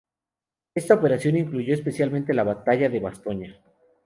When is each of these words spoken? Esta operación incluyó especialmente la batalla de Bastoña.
Esta 0.73 0.95
operación 0.95 1.37
incluyó 1.37 1.75
especialmente 1.75 2.33
la 2.33 2.41
batalla 2.43 2.89
de 2.89 2.99
Bastoña. 2.99 3.61